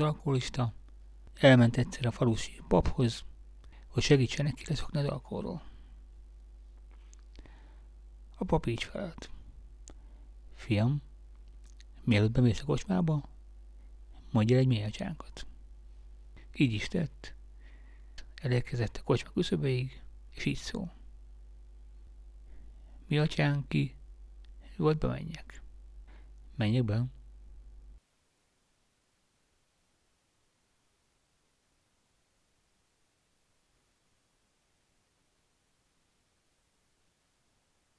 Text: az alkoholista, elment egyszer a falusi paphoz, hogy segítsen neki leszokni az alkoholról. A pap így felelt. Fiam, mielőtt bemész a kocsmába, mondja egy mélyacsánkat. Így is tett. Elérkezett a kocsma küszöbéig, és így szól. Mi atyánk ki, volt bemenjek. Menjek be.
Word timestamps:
az 0.00 0.06
alkoholista, 0.06 0.74
elment 1.34 1.76
egyszer 1.76 2.06
a 2.06 2.10
falusi 2.10 2.60
paphoz, 2.68 3.24
hogy 3.86 4.02
segítsen 4.02 4.44
neki 4.44 4.64
leszokni 4.68 4.98
az 4.98 5.06
alkoholról. 5.06 5.62
A 8.36 8.44
pap 8.44 8.66
így 8.66 8.82
felelt. 8.82 9.30
Fiam, 10.54 11.02
mielőtt 12.04 12.30
bemész 12.30 12.60
a 12.60 12.64
kocsmába, 12.64 13.28
mondja 14.30 14.56
egy 14.56 14.66
mélyacsánkat. 14.66 15.46
Így 16.54 16.72
is 16.72 16.88
tett. 16.88 17.34
Elérkezett 18.34 18.96
a 18.96 19.02
kocsma 19.02 19.30
küszöbéig, 19.30 20.02
és 20.30 20.44
így 20.44 20.56
szól. 20.56 20.92
Mi 23.06 23.18
atyánk 23.18 23.68
ki, 23.68 23.94
volt 24.76 24.98
bemenjek. 24.98 25.62
Menjek 26.56 26.84
be. 26.84 27.04